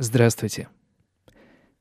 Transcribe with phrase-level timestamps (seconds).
[0.00, 0.68] Здравствуйте.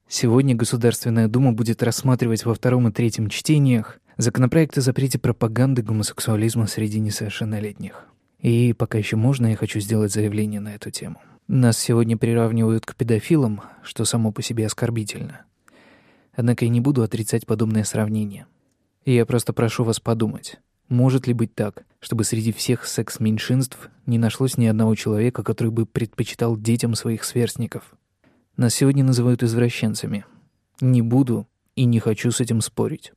[0.07, 6.65] Сегодня Государственная Дума будет рассматривать во втором и третьем чтениях законопроект о запрете пропаганды гомосексуализма
[6.65, 8.07] среди несовершеннолетних.
[8.39, 11.21] И пока еще можно, я хочу сделать заявление на эту тему.
[11.47, 15.41] Нас сегодня приравнивают к педофилам, что само по себе оскорбительно.
[16.33, 18.47] Однако я не буду отрицать подобное сравнение.
[19.05, 20.57] Я просто прошу вас подумать,
[20.89, 25.85] может ли быть так, чтобы среди всех секс-меньшинств не нашлось ни одного человека, который бы
[25.85, 27.93] предпочитал детям своих сверстников?
[28.57, 30.25] Нас сегодня называют извращенцами.
[30.81, 33.13] Не буду и не хочу с этим спорить.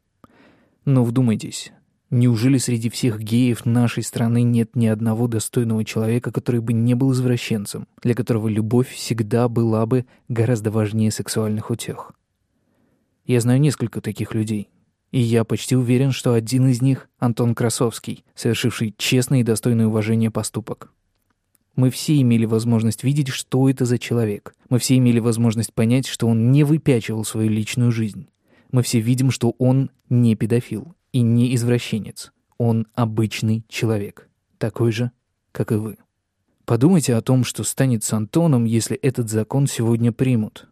[0.85, 1.73] Но вдумайтесь,
[2.11, 7.13] неужели среди всех геев нашей страны нет ни одного достойного человека, который бы не был
[7.13, 12.13] извращенцем, для которого любовь всегда была бы гораздо важнее сексуальных утех?
[13.25, 14.69] Я знаю несколько таких людей,
[15.11, 20.31] и я почти уверен, что один из них— Антон Красовский, совершивший честный и достойный уважения
[20.31, 20.93] поступок.
[21.77, 24.55] Мы все имели возможность видеть, что это за человек.
[24.69, 28.29] Мы все имели возможность понять, что он не выпячивал свою личную жизнь.
[28.73, 32.33] Мы все видим, что он не педофил и не извращенец.
[32.59, 35.13] Он обычный человек, такой же,
[35.53, 35.97] как и вы.
[36.67, 40.69] Подумайте о том, что станет с Антоном, если этот закон сегодня примут.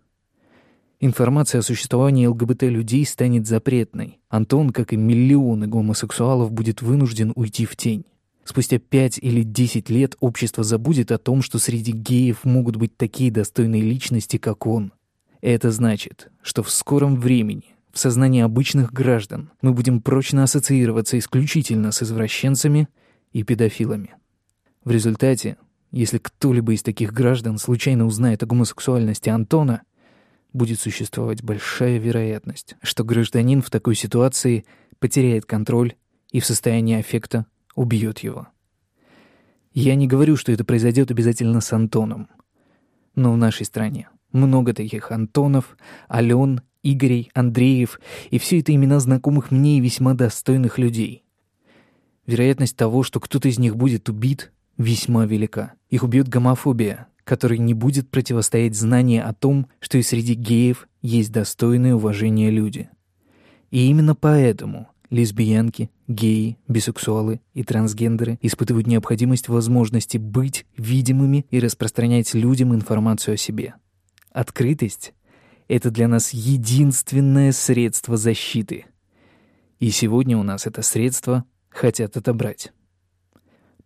[1.01, 4.21] Информация о существовании ЛГБТ-людей станет запретной.
[4.29, 8.05] Антон, как и миллионы гомосексуалов, будет вынужден уйти в тень.
[8.49, 13.31] Спустя пять или десять лет общество забудет о том, что среди геев могут быть такие
[13.31, 14.95] достойные личности, как он.
[15.43, 21.93] Это значит, что в скором времени в сознании обычных граждан мы будем прочно ассоциироваться исключительно
[21.93, 22.89] с извращенцами
[23.35, 24.15] и педофилами.
[24.83, 25.59] В результате,
[25.93, 29.83] если кто-либо из таких граждан случайно узнает о гомосексуальности Антона,
[30.55, 34.65] будет существовать большая вероятность, что гражданин в такой ситуации
[35.01, 35.97] потеряет контроль
[36.33, 37.45] и в состоянии аффекта
[37.79, 38.49] убьет его.
[39.73, 42.29] Я не говорю, что это произойдет обязательно с Антоном.
[43.15, 45.77] Но в нашей стране много таких Антонов,
[46.11, 51.25] Ален, Игорей, Андреев, и все это имена знакомых мне и весьма достойных людей.
[52.27, 55.75] Вероятность того, что кто-то из них будет убит, весьма велика.
[55.89, 61.33] Их убьет гомофобия, который не будет противостоять знанию о том, что и среди геев есть
[61.33, 62.91] достойные уважения люди.
[63.71, 72.35] И именно поэтому лесбиянки, геи, бисексуалы и трансгендеры испытывают необходимость возможности быть видимыми и распространять
[72.35, 73.75] людям информацию о себе.
[74.33, 75.15] Открытость—
[75.69, 78.87] это для нас единственное средство защиты.
[79.79, 82.73] И сегодня у нас это средство хотят отобрать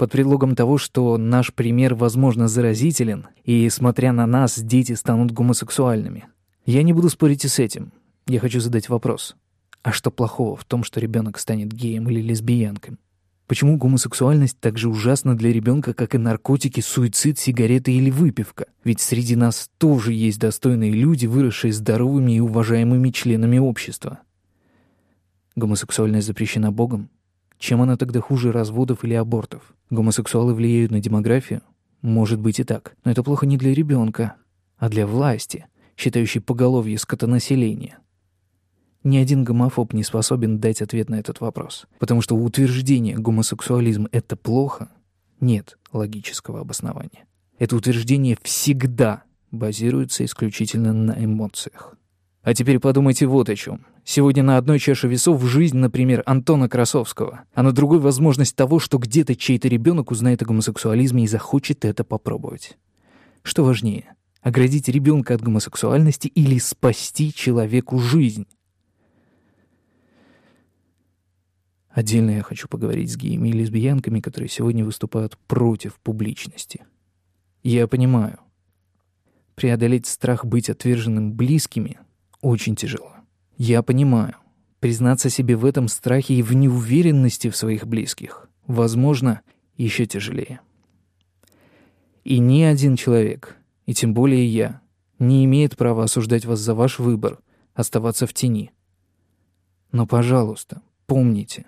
[0.02, 6.26] под предлогом того, что наш пример, возможно, заразителен, и, смотря на нас, дети станут гомосексуальными.
[6.66, 7.92] Я не буду спорить и с этим.
[8.26, 9.36] Я хочу задать вопрос.
[9.82, 12.96] А что плохого в том, что ребенок станет геем или лесбиянкой?
[13.48, 18.66] Почему гомосексуальность так же ужасна для ребенка, как и наркотики, суицид, сигареты или выпивка?
[18.84, 24.20] Ведь среди нас тоже есть достойные люди, выросшие здоровыми и уважаемыми членами общества.
[25.56, 27.10] Гомосексуальность запрещена Богом?
[27.58, 29.74] Чем она тогда хуже разводов или абортов?
[29.90, 31.60] Гомосексуалы влияют на демографию?
[32.00, 32.96] Может быть и так.
[33.04, 34.36] Но это плохо не для ребенка,
[34.78, 35.66] а для власти,
[35.96, 37.98] считающей поголовье скотонаселения.
[39.04, 41.86] Ни один гомофоб не способен дать ответ на этот вопрос.
[41.98, 44.90] Потому что у утверждения «гомосексуализм— это плохо»
[45.40, 47.26] нет логического обоснования.
[47.58, 51.96] Это утверждение всегда базируется исключительно на эмоциях.
[52.42, 53.86] А теперь подумайте вот о чем.
[54.04, 58.98] Сегодня на одной чаше весов жизнь, например, Антона Красовского, а на другой возможность того, что
[58.98, 62.76] где-то чей-то ребенок узнает о гомосексуализме и захочет это попробовать.
[63.44, 68.46] Что важнее, оградить ребенка от гомосексуальности или спасти человеку жизнь?
[71.92, 76.84] Отдельно я хочу поговорить с геями и лесбиянками, которые сегодня выступают против публичности.
[77.62, 78.40] Я понимаю,
[79.54, 81.98] преодолеть страх быть отверженным близкими
[82.40, 83.12] очень тяжело.
[83.58, 84.36] Я понимаю,
[84.80, 89.42] признаться себе в этом страхе и в неуверенности в своих близких, возможно,
[89.76, 90.60] еще тяжелее.
[92.24, 94.80] И ни один человек, и тем более я,
[95.18, 97.38] не имеет права осуждать вас за ваш выбор
[97.74, 98.72] оставаться в тени.
[99.92, 101.66] Но, пожалуйста, помните,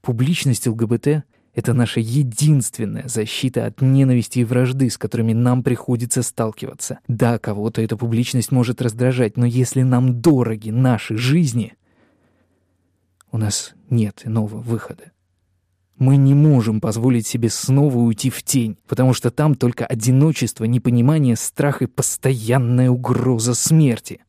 [0.00, 7.00] публичность ЛГБТ это наша единственная защита от ненависти и вражды, с которыми нам приходится сталкиваться.
[7.08, 11.74] Да, кого-то эта публичность может раздражать, но если нам дороги наши жизни,
[13.32, 15.12] у нас нет иного выхода.
[15.98, 21.36] Мы не можем позволить себе снова уйти в тень, потому что там только одиночество, непонимание,
[21.36, 24.24] страх и постоянная угроза смерти.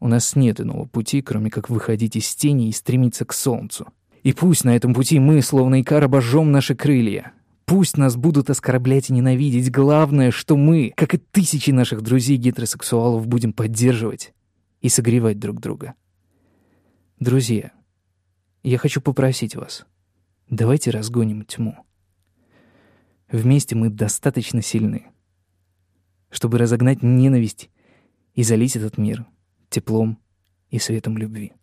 [0.00, 3.88] У нас нет иного пути, кроме как выходить из тени и стремиться к солнцу.
[4.24, 7.32] И пусть на этом пути мы, словно икар, обожжем наши крылья.
[7.66, 9.70] Пусть нас будут оскорблять и ненавидеть.
[9.70, 14.32] Главное, что мы, как и тысячи наших друзей-гетеросексуалов, будем поддерживать
[14.80, 15.94] и согревать друг друга.
[17.20, 17.72] Друзья,
[18.62, 19.86] я хочу попросить вас,
[20.48, 21.76] давайте разгоним тьму.
[23.30, 25.06] Вместе мы достаточно сильны,
[26.30, 27.70] чтобы разогнать ненависть
[28.34, 29.26] и залить этот мир
[29.68, 30.18] теплом
[30.70, 31.54] и светом любви.